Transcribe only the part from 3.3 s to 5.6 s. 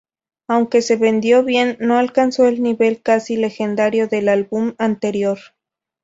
legendario del álbum anterior.